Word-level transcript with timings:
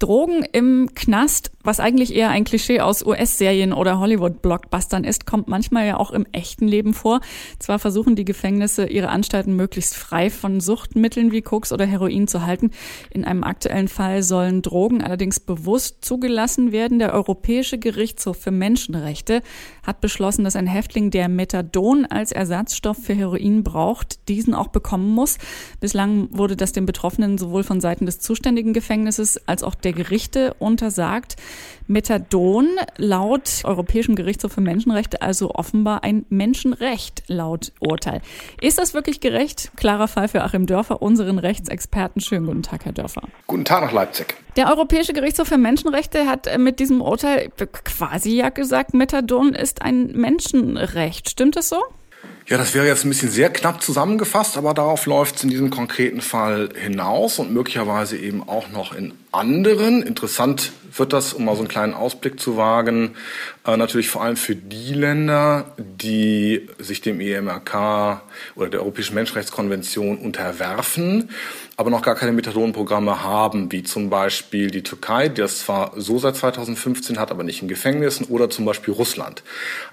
Drogen 0.00 0.44
im 0.52 0.90
Knast, 0.94 1.50
was 1.64 1.80
eigentlich 1.80 2.14
eher 2.14 2.30
ein 2.30 2.44
Klischee 2.44 2.80
aus 2.80 3.04
US-Serien 3.04 3.72
oder 3.72 3.98
Hollywood-Blockbustern 3.98 5.02
ist, 5.02 5.26
kommt 5.26 5.48
manchmal 5.48 5.88
ja 5.88 5.96
auch 5.96 6.12
im 6.12 6.24
echten 6.30 6.68
Leben 6.68 6.94
vor. 6.94 7.20
Zwar 7.58 7.80
versuchen 7.80 8.14
die 8.14 8.24
Gefängnisse, 8.24 8.86
ihre 8.86 9.08
Anstalten 9.08 9.56
möglichst 9.56 9.96
frei 9.96 10.30
von 10.30 10.60
Suchtmitteln 10.60 11.32
wie 11.32 11.42
Koks 11.42 11.72
oder 11.72 11.84
Heroin 11.84 12.28
zu 12.28 12.46
halten. 12.46 12.70
In 13.10 13.24
einem 13.24 13.42
aktuellen 13.42 13.88
Fall 13.88 14.22
sollen 14.22 14.62
Drogen 14.62 15.02
allerdings 15.02 15.40
bewusst 15.40 16.04
zugelassen 16.04 16.70
werden. 16.70 17.00
Der 17.00 17.12
Europäische 17.12 17.76
Gerichtshof 17.76 18.36
für 18.36 18.52
Menschenrechte 18.52 19.42
hat 19.82 20.00
beschlossen, 20.00 20.44
dass 20.44 20.54
ein 20.54 20.68
Häftling, 20.68 21.10
der 21.10 21.28
Methadon 21.28 22.06
als 22.06 22.30
Ersatzstoff 22.30 22.98
für 22.98 23.14
Heroin 23.14 23.64
braucht, 23.64 24.28
diesen 24.28 24.54
auch 24.54 24.68
bekommen 24.68 25.10
muss. 25.12 25.38
Bislang 25.80 26.28
wurde 26.30 26.54
das 26.54 26.70
den 26.70 26.86
Betroffenen 26.86 27.36
sowohl 27.36 27.64
von 27.64 27.80
Seiten 27.80 28.06
des 28.06 28.20
zuständigen 28.20 28.72
Gefängnisses 28.72 29.40
als 29.48 29.64
auch 29.64 29.74
der 29.74 29.87
der 29.88 30.04
Gerichte 30.04 30.54
untersagt. 30.58 31.36
Methadon 31.86 32.68
laut 32.98 33.62
Europäischem 33.64 34.16
Gerichtshof 34.16 34.52
für 34.52 34.60
Menschenrechte 34.60 35.22
also 35.22 35.54
offenbar 35.54 36.04
ein 36.04 36.26
Menschenrecht 36.28 37.22
laut 37.28 37.72
Urteil. 37.80 38.20
Ist 38.60 38.78
das 38.78 38.92
wirklich 38.92 39.20
gerecht? 39.20 39.70
Klarer 39.76 40.06
Fall 40.06 40.28
für 40.28 40.42
Achim 40.42 40.66
Dörfer, 40.66 41.00
unseren 41.00 41.38
Rechtsexperten. 41.38 42.20
Schönen 42.20 42.44
guten 42.44 42.62
Tag, 42.62 42.84
Herr 42.84 42.92
Dörfer. 42.92 43.22
Guten 43.46 43.64
Tag 43.64 43.80
nach 43.80 43.92
Leipzig. 43.92 44.36
Der 44.56 44.68
Europäische 44.68 45.14
Gerichtshof 45.14 45.48
für 45.48 45.56
Menschenrechte 45.56 46.26
hat 46.26 46.48
mit 46.58 46.80
diesem 46.80 47.00
Urteil 47.00 47.50
quasi 47.84 48.36
ja 48.36 48.50
gesagt, 48.50 48.92
Methadon 48.92 49.54
ist 49.54 49.80
ein 49.80 50.08
Menschenrecht. 50.08 51.30
Stimmt 51.30 51.56
das 51.56 51.70
so? 51.70 51.82
Ja, 52.48 52.56
das 52.56 52.72
wäre 52.72 52.86
jetzt 52.86 53.04
ein 53.04 53.10
bisschen 53.10 53.30
sehr 53.30 53.50
knapp 53.50 53.82
zusammengefasst, 53.82 54.56
aber 54.56 54.72
darauf 54.72 55.04
läuft 55.04 55.36
es 55.36 55.44
in 55.44 55.50
diesem 55.50 55.68
konkreten 55.68 56.22
Fall 56.22 56.70
hinaus 56.74 57.38
und 57.38 57.52
möglicherweise 57.52 58.16
eben 58.16 58.42
auch 58.48 58.70
noch 58.70 58.94
in 58.94 59.12
anderen. 59.32 60.02
Interessant 60.02 60.72
wird 60.96 61.12
das, 61.12 61.34
um 61.34 61.44
mal 61.44 61.54
so 61.54 61.60
einen 61.60 61.68
kleinen 61.68 61.92
Ausblick 61.92 62.40
zu 62.40 62.56
wagen, 62.56 63.14
äh, 63.66 63.76
natürlich 63.76 64.08
vor 64.08 64.22
allem 64.22 64.36
für 64.36 64.56
die 64.56 64.94
Länder, 64.94 65.66
die 65.76 66.66
sich 66.78 67.02
dem 67.02 67.20
EMRK 67.20 68.22
oder 68.54 68.70
der 68.70 68.80
Europäischen 68.80 69.14
Menschenrechtskonvention 69.14 70.16
unterwerfen, 70.16 71.30
aber 71.76 71.90
noch 71.90 72.02
gar 72.02 72.14
keine 72.14 72.32
Methodonprogramme 72.32 73.22
haben, 73.22 73.70
wie 73.70 73.82
zum 73.82 74.08
Beispiel 74.08 74.70
die 74.70 74.82
Türkei, 74.82 75.28
die 75.28 75.42
das 75.42 75.60
zwar 75.60 75.92
so 75.96 76.18
seit 76.18 76.36
2015 76.36 77.18
hat, 77.18 77.30
aber 77.30 77.44
nicht 77.44 77.60
in 77.60 77.68
Gefängnissen, 77.68 78.26
oder 78.26 78.48
zum 78.48 78.64
Beispiel 78.64 78.94
Russland. 78.94 79.42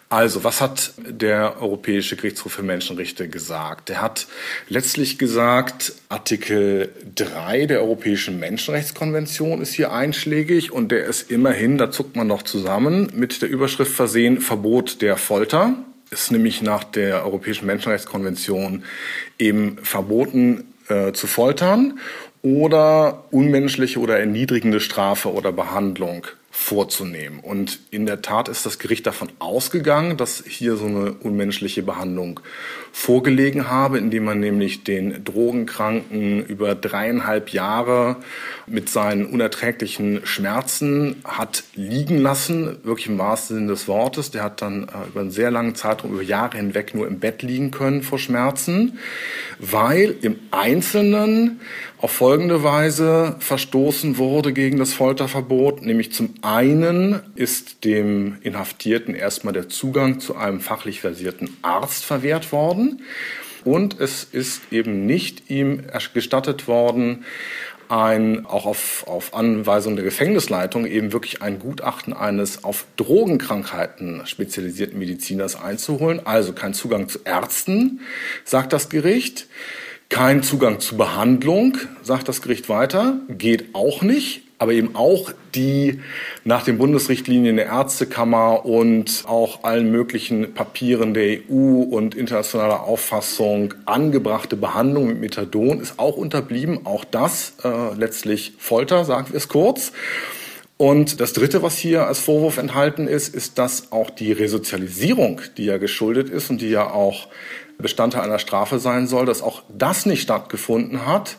Also, 0.10 0.44
was 0.44 0.62
hat 0.62 0.94
der 0.98 1.62
Europäische 1.62 2.16
Gerichtshof 2.16 2.45
für 2.50 2.64
Menschenrechte 2.64 3.28
gesagt? 3.28 3.90
Der 3.90 4.02
hat 4.02 4.28
letztlich 4.70 5.18
gesagt, 5.18 5.94
Artikel 6.10 6.92
3 7.16 7.66
der 7.66 7.82
Europäischen 7.82 8.40
Menschenrechtskonvention 8.40 9.62
ist 9.62 9.74
hier 9.74 9.92
einschlägig 9.92 10.72
und 10.72 10.92
der 10.92 11.06
ist 11.06 11.32
immerhin, 11.32 11.78
da 11.78 11.92
zuckt 11.92 12.16
man 12.16 12.28
noch 12.28 12.44
zusammen, 12.44 13.12
mit 13.14 13.42
der 13.42 13.50
Überschrift 13.50 13.92
versehen 13.92 14.42
Verbot 14.42 15.02
der 15.02 15.18
Folter. 15.18 15.74
Ist 16.12 16.32
nämlich 16.32 16.62
nach 16.62 16.84
der 16.84 17.26
Europäischen 17.26 17.66
Menschenrechtskonvention 17.66 18.84
eben 19.40 19.78
verboten 19.82 20.74
äh, 20.88 21.14
zu 21.14 21.28
foltern 21.28 22.00
oder 22.42 23.26
unmenschliche 23.32 24.00
oder 24.00 24.20
erniedrigende 24.20 24.80
Strafe 24.80 25.34
oder 25.34 25.52
Behandlung 25.52 26.28
vorzunehmen. 26.58 27.42
Und 27.42 27.80
in 27.92 28.06
der 28.06 28.22
Tat 28.22 28.48
ist 28.48 28.66
das 28.66 28.80
Gericht 28.80 29.06
davon 29.06 29.30
ausgegangen, 29.40 30.16
dass 30.16 30.42
hier 30.48 30.78
so 30.78 30.86
eine 30.86 31.12
unmenschliche 31.12 31.84
Behandlung 31.84 32.40
vorgelegen 32.94 33.70
habe, 33.70 33.98
indem 33.98 34.24
man 34.24 34.40
nämlich 34.40 34.86
den 34.86 35.24
Drogenkranken 35.26 36.46
über 36.46 36.74
dreieinhalb 36.74 37.50
Jahre 37.50 38.16
mit 38.68 38.90
seinen 38.90 39.26
unerträglichen 39.26 40.26
Schmerzen 40.26 41.18
hat 41.26 41.66
liegen 41.76 42.18
lassen, 42.20 42.78
wirklich 42.84 43.08
im 43.08 43.18
wahrsten 43.18 43.58
Sinne 43.58 43.68
des 43.74 43.90
Wortes. 43.90 44.32
Der 44.32 44.44
hat 44.44 44.62
dann 44.62 44.84
äh, 44.84 45.10
über 45.10 45.20
einen 45.20 45.32
sehr 45.32 45.52
langen 45.52 45.76
Zeitraum, 45.76 46.14
über 46.14 46.24
Jahre 46.24 46.56
hinweg 46.58 46.96
nur 46.96 47.06
im 47.06 47.20
Bett 47.20 47.44
liegen 47.44 47.70
können 47.72 48.02
vor 48.02 48.18
Schmerzen, 48.18 48.98
weil 49.60 50.16
im 50.22 50.40
Einzelnen 50.52 51.60
auf 51.98 52.12
folgende 52.12 52.64
Weise 52.64 53.36
verstoßen 53.40 54.18
wurde 54.18 54.54
gegen 54.54 54.78
das 54.78 54.94
Folterverbot, 54.94 55.82
nämlich 55.82 56.12
zum 56.12 56.34
einen 56.42 57.22
ist 57.36 57.86
dem 57.86 58.38
Inhaftierten 58.42 59.16
erstmal 59.16 59.54
der 59.54 59.70
Zugang 59.70 60.20
zu 60.20 60.36
einem 60.36 60.60
fachlich 60.60 61.02
versierten 61.02 61.56
Arzt 61.62 62.04
verwehrt 62.04 62.52
worden 62.52 63.02
und 63.64 64.00
es 64.00 64.24
ist 64.24 64.62
eben 64.72 65.06
nicht 65.06 65.50
ihm 65.50 65.84
gestattet 66.14 66.68
worden, 66.68 67.26
ein, 67.90 68.46
auch 68.46 68.66
auf, 68.66 69.06
auf 69.08 69.34
Anweisung 69.34 69.96
der 69.96 70.06
Gefängnisleitung 70.06 70.86
eben 70.86 71.14
wirklich 71.14 71.42
ein 71.42 71.60
Gutachten 71.60 72.14
eines 72.14 72.64
auf 72.64 72.86
Drogenkrankheiten 72.96 74.26
spezialisierten 74.26 74.98
Mediziners 74.98 75.56
einzuholen. 75.56 76.22
Also 76.26 76.54
kein 76.54 76.74
Zugang 76.74 77.10
zu 77.10 77.20
Ärzten, 77.26 78.02
sagt 78.44 78.74
das 78.74 78.90
Gericht. 78.90 79.48
Kein 80.10 80.44
Zugang 80.44 80.80
zu 80.80 80.98
Behandlung, 80.98 81.78
sagt 82.02 82.30
das 82.30 82.42
Gericht 82.42 82.70
weiter, 82.70 83.18
geht 83.30 83.74
auch 83.74 84.02
nicht 84.02 84.46
aber 84.58 84.74
eben 84.74 84.96
auch 84.96 85.32
die 85.54 86.00
nach 86.44 86.64
den 86.64 86.78
Bundesrichtlinien 86.78 87.58
der 87.58 87.66
Ärztekammer 87.66 88.66
und 88.66 89.24
auch 89.28 89.64
allen 89.64 89.92
möglichen 89.92 90.54
Papieren 90.54 91.14
der 91.14 91.40
EU 91.50 91.82
und 91.82 92.16
internationaler 92.16 92.84
Auffassung 92.84 93.74
angebrachte 93.86 94.56
Behandlung 94.56 95.08
mit 95.08 95.20
Methadon 95.20 95.82
ist 95.82 96.00
auch 96.00 96.16
unterblieben. 96.16 96.82
Auch 96.86 97.04
das 97.04 97.56
äh, 97.64 97.94
letztlich 97.96 98.54
Folter, 98.58 99.04
sagen 99.06 99.28
wir 99.30 99.38
es 99.38 99.50
kurz. 99.50 99.92
Und 100.78 101.22
das 101.22 101.32
Dritte, 101.32 101.62
was 101.62 101.78
hier 101.78 102.06
als 102.06 102.20
Vorwurf 102.20 102.58
enthalten 102.58 103.08
ist, 103.08 103.34
ist, 103.34 103.58
dass 103.58 103.94
auch 103.94 104.10
die 104.10 104.34
Resozialisierung, 104.34 105.40
die 105.56 105.66
ja 105.66 105.78
geschuldet 105.78 106.30
ist 106.30 106.50
und 106.50 106.60
die 106.60 106.70
ja 106.70 106.92
auch 106.92 107.30
Bestandteil 107.78 108.24
einer 108.24 108.40
Strafe 108.40 108.80
sein 108.80 109.08
soll, 109.08 109.26
dass 109.26 109.42
auch 109.42 109.64
das 109.70 110.06
nicht 110.06 110.22
stattgefunden 110.22 111.06
hat 111.06 111.38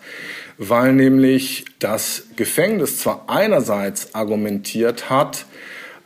weil 0.58 0.92
nämlich 0.92 1.64
das 1.78 2.28
Gefängnis 2.36 2.98
zwar 2.98 3.24
einerseits 3.28 4.14
argumentiert 4.14 5.10
hat, 5.10 5.46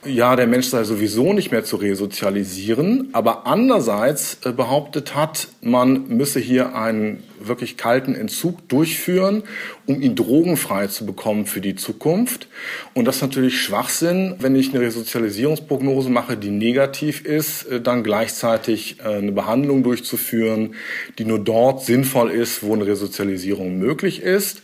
ja, 0.03 0.35
der 0.35 0.47
Mensch 0.47 0.67
sei 0.67 0.83
sowieso 0.83 1.33
nicht 1.33 1.51
mehr 1.51 1.63
zu 1.63 1.75
resozialisieren, 1.75 3.09
aber 3.13 3.45
andererseits 3.45 4.39
äh, 4.43 4.51
behauptet 4.51 5.15
hat, 5.15 5.49
man 5.61 6.07
müsse 6.07 6.39
hier 6.39 6.75
einen 6.75 7.21
wirklich 7.39 7.77
kalten 7.77 8.15
Entzug 8.15 8.67
durchführen, 8.67 9.43
um 9.85 10.01
ihn 10.01 10.15
drogenfrei 10.15 10.87
zu 10.87 11.05
bekommen 11.05 11.45
für 11.45 11.61
die 11.61 11.75
Zukunft. 11.75 12.47
Und 12.95 13.05
das 13.05 13.17
ist 13.17 13.21
natürlich 13.21 13.61
Schwachsinn, 13.61 14.35
wenn 14.39 14.55
ich 14.55 14.73
eine 14.73 14.81
Resozialisierungsprognose 14.81 16.09
mache, 16.09 16.35
die 16.35 16.49
negativ 16.49 17.23
ist, 17.23 17.65
äh, 17.65 17.79
dann 17.79 18.03
gleichzeitig 18.03 18.97
äh, 18.99 19.17
eine 19.17 19.31
Behandlung 19.31 19.83
durchzuführen, 19.83 20.73
die 21.19 21.25
nur 21.25 21.39
dort 21.39 21.85
sinnvoll 21.85 22.31
ist, 22.31 22.63
wo 22.63 22.73
eine 22.73 22.87
Resozialisierung 22.87 23.77
möglich 23.77 24.23
ist. 24.23 24.63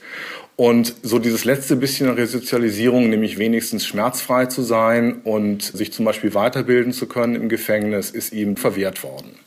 Und 0.57 0.95
so 1.03 1.19
dieses 1.19 1.45
letzte 1.45 1.75
bisschen 1.75 2.09
Resozialisierung, 2.09 3.11
nämlich 3.11 3.37
wenigstens 3.37 3.85
schmerzfrei 3.85 4.47
zu 4.47 4.63
sein 4.63 5.21
und 5.23 5.61
sich 5.61 5.93
zum 5.93 6.03
Beispiel 6.03 6.33
weiterbilden 6.33 6.93
zu 6.93 7.05
können 7.05 7.35
im 7.35 7.47
Gefängnis, 7.47 8.09
ist 8.09 8.33
ihm 8.33 8.57
verwehrt 8.57 9.03
worden. 9.03 9.37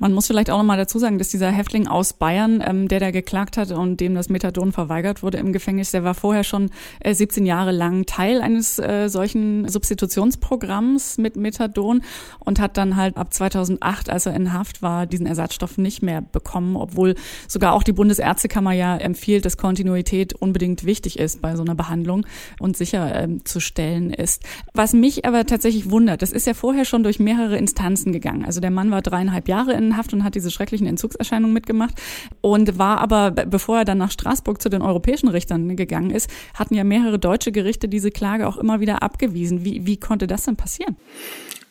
Man 0.00 0.14
muss 0.14 0.26
vielleicht 0.26 0.50
auch 0.50 0.56
noch 0.56 0.64
mal 0.64 0.78
dazu 0.78 0.98
sagen, 0.98 1.18
dass 1.18 1.28
dieser 1.28 1.50
Häftling 1.50 1.86
aus 1.86 2.14
Bayern, 2.14 2.64
ähm, 2.66 2.88
der 2.88 3.00
da 3.00 3.10
geklagt 3.10 3.58
hat 3.58 3.70
und 3.70 4.00
dem 4.00 4.14
das 4.14 4.30
Methadon 4.30 4.72
verweigert 4.72 5.22
wurde 5.22 5.36
im 5.36 5.52
Gefängnis, 5.52 5.90
der 5.90 6.04
war 6.04 6.14
vorher 6.14 6.42
schon 6.42 6.70
äh, 7.00 7.12
17 7.12 7.44
Jahre 7.44 7.70
lang 7.70 8.06
Teil 8.06 8.40
eines 8.40 8.78
äh, 8.78 9.08
solchen 9.08 9.68
Substitutionsprogramms 9.68 11.18
mit 11.18 11.36
Methadon 11.36 12.00
und 12.38 12.60
hat 12.60 12.78
dann 12.78 12.96
halt 12.96 13.18
ab 13.18 13.34
2008, 13.34 14.08
als 14.08 14.24
er 14.24 14.34
in 14.34 14.54
Haft 14.54 14.80
war, 14.80 15.04
diesen 15.04 15.26
Ersatzstoff 15.26 15.76
nicht 15.76 16.02
mehr 16.02 16.22
bekommen, 16.22 16.76
obwohl 16.76 17.14
sogar 17.46 17.74
auch 17.74 17.82
die 17.82 17.92
Bundesärztekammer 17.92 18.72
ja 18.72 18.96
empfiehlt, 18.96 19.44
dass 19.44 19.58
Kontinuität 19.58 20.32
unbedingt 20.32 20.84
wichtig 20.84 21.18
ist 21.18 21.42
bei 21.42 21.56
so 21.56 21.62
einer 21.62 21.74
Behandlung 21.74 22.24
und 22.58 22.74
sicherzustellen 22.74 24.14
ähm, 24.14 24.14
ist. 24.14 24.44
Was 24.72 24.94
mich 24.94 25.26
aber 25.26 25.44
tatsächlich 25.44 25.90
wundert, 25.90 26.22
das 26.22 26.32
ist 26.32 26.46
ja 26.46 26.54
vorher 26.54 26.86
schon 26.86 27.02
durch 27.02 27.18
mehrere 27.18 27.58
Instanzen 27.58 28.12
gegangen. 28.12 28.46
Also 28.46 28.62
der 28.62 28.70
Mann 28.70 28.90
war 28.90 29.02
dreieinhalb 29.02 29.46
Jahre 29.46 29.74
in 29.74 29.89
Haft 29.96 30.12
und 30.12 30.24
hat 30.24 30.34
diese 30.34 30.50
schrecklichen 30.50 30.86
Entzugserscheinungen 30.86 31.52
mitgemacht 31.52 31.94
und 32.40 32.78
war 32.78 32.98
aber, 32.98 33.30
bevor 33.30 33.78
er 33.78 33.84
dann 33.84 33.98
nach 33.98 34.10
Straßburg 34.10 34.60
zu 34.60 34.68
den 34.68 34.82
europäischen 34.82 35.28
Richtern 35.28 35.76
gegangen 35.76 36.10
ist, 36.10 36.30
hatten 36.54 36.74
ja 36.74 36.84
mehrere 36.84 37.18
deutsche 37.18 37.52
Gerichte 37.52 37.88
diese 37.88 38.10
Klage 38.10 38.46
auch 38.48 38.56
immer 38.56 38.80
wieder 38.80 39.02
abgewiesen. 39.02 39.64
Wie, 39.64 39.86
wie 39.86 39.98
konnte 39.98 40.26
das 40.26 40.44
denn 40.44 40.56
passieren? 40.56 40.96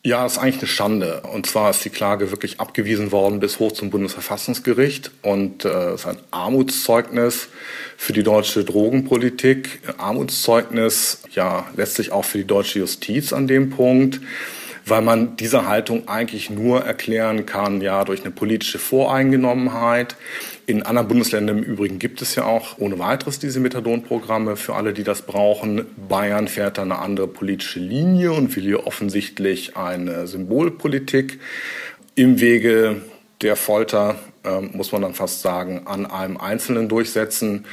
Ja, 0.02 0.26
ist 0.26 0.38
eigentlich 0.38 0.60
eine 0.60 0.68
Schande. 0.68 1.22
Und 1.34 1.46
zwar 1.46 1.72
ist 1.72 1.84
die 1.84 1.90
Klage 1.90 2.32
wirklich 2.32 2.62
abgewiesen 2.62 3.12
worden 3.12 3.42
bis 3.42 3.60
hoch 3.60 3.74
zum 3.74 3.90
Bundesverfassungsgericht 3.90 5.12
und 5.24 5.66
äh, 5.66 5.94
ist 5.94 6.06
ein 6.06 6.18
Armutszeugnis 6.32 7.50
für 7.98 8.14
die 8.14 8.24
deutsche 8.24 8.64
Drogenpolitik, 8.64 9.82
Armutszeugnis 9.98 11.24
ja 11.32 11.68
letztlich 11.76 12.14
auch 12.14 12.24
für 12.24 12.38
die 12.38 12.48
deutsche 12.48 12.80
Justiz 12.80 13.34
an 13.34 13.48
dem 13.48 13.72
Punkt 13.72 14.22
weil 14.90 15.02
man 15.02 15.36
diese 15.38 15.68
Haltung 15.68 16.08
eigentlich 16.08 16.50
nur 16.50 16.82
erklären 16.82 17.46
kann, 17.46 17.82
ja, 17.82 18.04
durch 18.04 18.22
eine 18.22 18.32
politische 18.32 18.80
Voreingenommenheit. 18.80 20.16
In 20.66 20.84
anderen 20.84 21.08
Bundesländern 21.08 21.60
im 21.60 21.64
Übrigen 21.64 22.00
gibt 22.00 22.22
es 22.22 22.36
ja 22.36 22.46
auch 22.46 22.78
ohne 22.78 23.00
weiteres 23.00 23.40
diese 23.40 23.60
Methadonprogramme 23.60 24.56
für 24.56 24.76
alle, 24.76 24.94
die 24.94 25.04
das 25.04 25.24
brauchen. 25.24 25.86
Bayern 26.08 26.48
fährt 26.48 26.78
da 26.78 26.84
eine 26.84 27.00
andere 27.00 27.28
politische 27.28 27.80
Linie 27.80 28.32
und 28.32 28.56
will 28.56 28.64
hier 28.64 28.86
offensichtlich 28.86 29.76
eine 29.78 30.28
Symbolpolitik 30.28 31.40
im 32.16 32.40
Wege 32.40 33.02
der 33.42 33.56
Folter, 33.56 34.16
äh, 34.44 34.62
muss 34.62 34.92
man 34.92 35.02
dann 35.02 35.14
fast 35.14 35.42
sagen, 35.42 35.84
an 35.86 36.06
einem 36.06 36.38
Einzelnen 36.38 36.90
durchsetzen. 36.90 37.66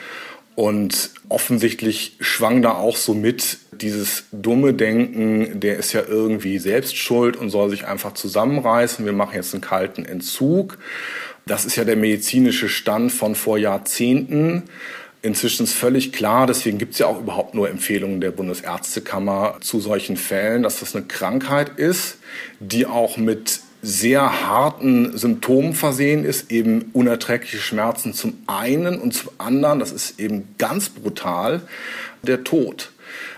Und 0.57 1.11
offensichtlich 1.29 2.17
schwang 2.19 2.63
da 2.63 2.73
auch 2.73 2.97
so 2.97 3.13
mit 3.13 3.59
dieses 3.73 4.25
dumme 4.33 4.73
Denken, 4.73 5.61
der 5.61 5.77
ist 5.77 5.93
ja 5.93 6.01
irgendwie 6.09 6.59
selbst 6.59 6.97
schuld 6.97 7.37
und 7.37 7.51
soll 7.51 7.69
sich 7.69 7.87
einfach 7.87 8.15
zusammenreißen. 8.15 9.05
Wir 9.05 9.13
machen 9.13 9.35
jetzt 9.35 9.53
einen 9.53 9.61
kalten 9.61 10.07
Entzug. 10.07 10.79
Das 11.45 11.67
ist 11.67 11.77
ja 11.77 11.85
der 11.85 11.97
medizinische 11.97 12.71
Stand 12.71 13.13
von 13.13 13.35
vor 13.35 13.59
Jahrzehnten. 13.59 14.63
Inzwischen 15.21 15.65
ist 15.65 15.75
völlig 15.75 16.13
klar, 16.13 16.47
deswegen 16.47 16.79
gibt 16.79 16.95
es 16.95 17.01
ja 17.01 17.07
auch 17.07 17.21
überhaupt 17.21 17.55
nur 17.55 17.69
Empfehlungen 17.69 18.23
der 18.23 18.31
Bundesärztekammer 18.31 19.59
zu 19.61 19.81
solchen 19.81 20.17
Fällen, 20.17 20.63
dass 20.63 20.81
das 20.81 20.97
eine 20.97 21.05
Krankheit 21.05 21.79
ist, 21.79 22.17
die 22.61 22.87
auch 22.87 23.19
mit 23.19 23.61
sehr 23.83 24.47
harten 24.47 25.17
Symptomen 25.17 25.75
versehen 25.75 26.25
ist, 26.25 26.51
eben 26.51 26.91
unerträgliche 26.93 27.59
Schmerzen 27.59 28.15
zum 28.15 28.43
einen 28.47 29.01
und 29.01 29.13
zum 29.13 29.31
anderen, 29.39 29.79
das 29.79 29.93
ist 29.93 30.19
eben 30.19 30.55
ganz 30.59 30.89
brutal, 30.89 31.63
der 32.23 32.45
Tod. 32.45 32.91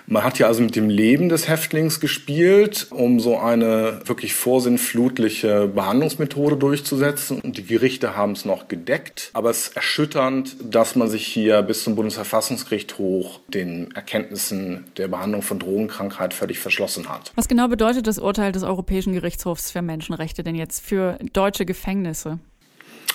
Man 0.06 0.24
hat 0.24 0.38
ja 0.38 0.46
also 0.46 0.62
mit 0.62 0.74
dem 0.74 0.88
Leben 0.88 1.28
des 1.28 1.48
Häftlings 1.48 2.00
gespielt, 2.00 2.86
um 2.90 3.20
so 3.20 3.38
eine 3.38 4.00
wirklich 4.06 4.34
vorsinnflutliche 4.34 5.68
Behandlungsmethode 5.68 6.56
durchzusetzen. 6.56 7.40
Und 7.40 7.58
die 7.58 7.66
Gerichte 7.66 8.16
haben 8.16 8.32
es 8.32 8.44
noch 8.44 8.68
gedeckt. 8.68 9.30
Aber 9.34 9.50
es 9.50 9.68
ist 9.68 9.76
erschütternd, 9.76 10.56
dass 10.62 10.96
man 10.96 11.08
sich 11.08 11.26
hier 11.26 11.60
bis 11.62 11.84
zum 11.84 11.94
Bundesverfassungsgericht 11.94 12.98
hoch 12.98 13.40
den 13.48 13.90
Erkenntnissen 13.92 14.86
der 14.96 15.08
Behandlung 15.08 15.42
von 15.42 15.58
Drogenkrankheit 15.58 16.32
völlig 16.32 16.58
verschlossen 16.58 17.08
hat. 17.08 17.32
Was 17.34 17.48
genau 17.48 17.68
bedeutet 17.68 18.06
das 18.06 18.18
Urteil 18.18 18.52
des 18.52 18.62
Europäischen 18.62 19.12
Gerichtshofs 19.12 19.70
für 19.70 19.82
Menschenrechte 19.82 20.42
denn 20.42 20.54
jetzt 20.54 20.84
für 20.84 21.18
deutsche 21.32 21.66
Gefängnisse? 21.66 22.38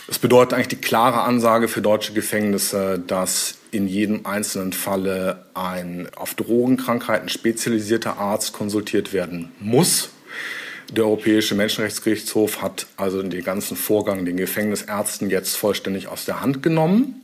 Es 0.07 0.19
bedeutet 0.19 0.53
eigentlich 0.53 0.67
die 0.67 0.75
klare 0.75 1.21
Ansage 1.21 1.67
für 1.67 1.81
deutsche 1.81 2.13
Gefängnisse, 2.13 3.01
dass 3.05 3.57
in 3.73 3.87
jedem 3.87 4.25
einzelnen 4.25 4.73
Falle 4.73 5.45
ein 5.53 6.07
auf 6.15 6.35
Drogenkrankheiten 6.35 7.29
spezialisierter 7.29 8.17
Arzt 8.17 8.53
konsultiert 8.53 9.13
werden 9.13 9.51
muss. 9.59 10.09
Der 10.91 11.05
Europäische 11.05 11.55
Menschenrechtsgerichtshof 11.55 12.61
hat 12.61 12.87
also 12.97 13.23
den 13.23 13.43
ganzen 13.43 13.75
Vorgang 13.75 14.25
den 14.25 14.37
Gefängnisärzten 14.37 15.29
jetzt 15.29 15.55
vollständig 15.55 16.07
aus 16.07 16.25
der 16.25 16.41
Hand 16.41 16.61
genommen. 16.61 17.21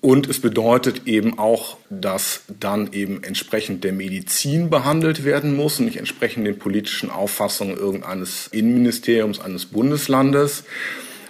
Und 0.00 0.28
es 0.28 0.40
bedeutet 0.40 1.06
eben 1.06 1.38
auch, 1.38 1.76
dass 1.88 2.42
dann 2.58 2.92
eben 2.92 3.22
entsprechend 3.22 3.84
der 3.84 3.92
Medizin 3.92 4.68
behandelt 4.68 5.24
werden 5.24 5.54
muss 5.54 5.78
und 5.78 5.84
nicht 5.84 5.98
entsprechend 5.98 6.46
den 6.46 6.58
politischen 6.58 7.10
Auffassungen 7.10 7.76
irgendeines 7.76 8.48
Innenministeriums, 8.48 9.38
eines 9.38 9.66
Bundeslandes 9.66 10.64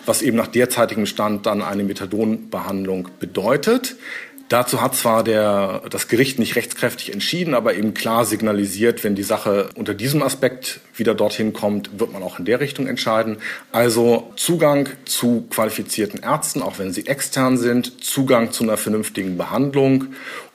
was 0.06 0.22
eben 0.22 0.36
nach 0.36 0.48
derzeitigem 0.48 1.06
Stand 1.06 1.46
dann 1.46 1.62
eine 1.62 1.84
Methadonbehandlung 1.84 3.08
bedeutet. 3.20 3.96
Dazu 4.52 4.82
hat 4.82 4.94
zwar 4.94 5.24
der, 5.24 5.80
das 5.88 6.08
Gericht 6.08 6.38
nicht 6.38 6.56
rechtskräftig 6.56 7.10
entschieden, 7.10 7.54
aber 7.54 7.74
eben 7.74 7.94
klar 7.94 8.26
signalisiert, 8.26 9.02
wenn 9.02 9.14
die 9.14 9.22
Sache 9.22 9.70
unter 9.76 9.94
diesem 9.94 10.22
Aspekt 10.22 10.80
wieder 10.94 11.14
dorthin 11.14 11.52
kommt, 11.52 11.98
wird 11.98 12.12
man 12.12 12.22
auch 12.22 12.38
in 12.38 12.44
der 12.44 12.60
Richtung 12.60 12.86
entscheiden. 12.86 13.38
Also 13.70 14.32
Zugang 14.36 14.88
zu 15.04 15.46
qualifizierten 15.50 16.22
Ärzten, 16.22 16.62
auch 16.62 16.78
wenn 16.78 16.92
sie 16.92 17.06
extern 17.06 17.58
sind, 17.58 18.04
Zugang 18.04 18.52
zu 18.52 18.64
einer 18.64 18.76
vernünftigen 18.76 19.36
Behandlung 19.36 20.08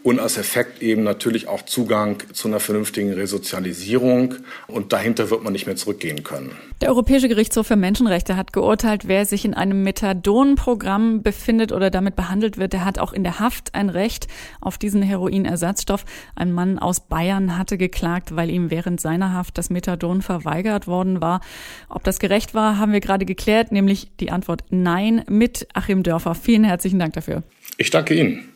und 0.08 0.20
als 0.22 0.38
Effekt 0.38 0.82
eben 0.82 1.04
natürlich 1.04 1.50
auch 1.50 1.64
Zugang 1.64 2.24
zu 2.32 2.48
einer 2.48 2.62
vernünftigen 2.62 3.12
Resozialisierung. 3.12 4.36
Und 4.68 4.94
dahinter 4.94 5.30
wird 5.30 5.44
man 5.44 5.52
nicht 5.52 5.66
mehr 5.66 5.76
zurückgehen 5.76 6.24
können. 6.24 6.56
Der 6.80 6.90
Europäische 6.90 7.28
Gerichtshof 7.28 7.68
für 7.68 7.76
Menschenrechte 7.76 8.38
hat 8.38 8.54
geurteilt, 8.54 9.10
wer 9.10 9.26
sich 9.26 9.44
in 9.44 9.54
einem 9.54 9.84
Methadon-Programm 9.84 11.24
befindet 11.24 11.74
oder 11.74 11.90
damit 11.90 12.16
behandelt 12.16 12.58
wird, 12.58 12.72
der 12.72 12.86
hat 12.86 13.00
auch 13.00 13.12
in 13.12 13.24
der 13.24 13.40
Haft 13.40 13.76
ein 13.76 13.90
Recht 13.90 14.28
auf 14.62 14.78
diesen 14.78 15.02
Heroinersatzstoff. 15.02 16.06
Ein 16.36 16.54
Mann 16.54 16.80
aus 16.80 17.02
Bayern 17.02 17.58
hatte 17.58 17.78
geklagt, 17.78 18.34
weil 18.34 18.50
ihm 18.50 18.72
während 18.72 19.02
seiner 19.02 19.34
Haft 19.34 19.58
das 19.58 19.70
Methadon 19.70 20.22
verweigert 20.28 20.86
worden 20.86 21.22
war. 21.22 21.42
Ob 21.90 22.04
das 22.04 22.20
gerecht 22.20 22.54
war, 22.54 22.78
haben 22.78 22.92
wir 22.92 23.00
gerade 23.00 23.26
geklärt, 23.26 23.72
nämlich 23.72 24.12
die 24.20 24.30
Antwort 24.30 24.64
Nein 24.70 25.24
mit 25.28 25.68
Achim 25.74 26.04
Dörfer. 26.04 26.36
Vielen 26.36 26.64
herzlichen 26.64 27.00
Dank 27.00 27.14
dafür. 27.14 27.42
Ich 27.78 27.90
danke 27.90 28.14
Ihnen. 28.14 28.50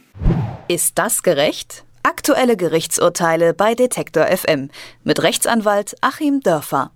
Ist 0.68 1.00
das 1.00 1.24
gerecht? 1.24 1.84
Aktuelle 2.04 2.58
Gerichtsurteile 2.58 3.54
bei 3.54 3.74
Detektor 3.74 4.26
FM 4.26 4.70
mit 5.04 5.24
Rechtsanwalt 5.24 5.96
Achim 6.02 6.42
Dörfer. 6.42 6.92